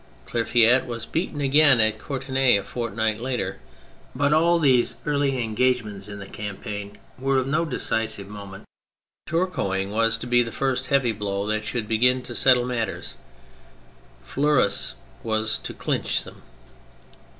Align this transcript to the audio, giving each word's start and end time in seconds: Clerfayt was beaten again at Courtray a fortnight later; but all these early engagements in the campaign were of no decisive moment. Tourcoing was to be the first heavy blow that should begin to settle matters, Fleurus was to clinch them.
Clerfayt 0.25 0.87
was 0.87 1.05
beaten 1.05 1.41
again 1.41 1.79
at 1.79 1.99
Courtray 1.99 2.57
a 2.57 2.63
fortnight 2.63 3.21
later; 3.21 3.59
but 4.15 4.33
all 4.33 4.57
these 4.57 4.95
early 5.05 5.43
engagements 5.43 6.07
in 6.07 6.17
the 6.17 6.25
campaign 6.25 6.97
were 7.19 7.37
of 7.37 7.45
no 7.45 7.65
decisive 7.65 8.27
moment. 8.27 8.63
Tourcoing 9.27 9.91
was 9.91 10.17
to 10.17 10.25
be 10.25 10.41
the 10.41 10.51
first 10.51 10.87
heavy 10.87 11.11
blow 11.11 11.45
that 11.45 11.63
should 11.63 11.87
begin 11.87 12.23
to 12.23 12.33
settle 12.33 12.65
matters, 12.65 13.13
Fleurus 14.23 14.95
was 15.21 15.59
to 15.59 15.71
clinch 15.71 16.23
them. 16.23 16.41